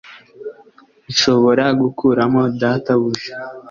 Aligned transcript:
Nshobora 1.11 1.65
gukuramo 1.81 2.41
data 2.61 2.91
buja 3.01 3.35